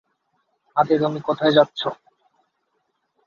[0.75, 1.81] আরে, তুমি কোথায় যাচ্ছ?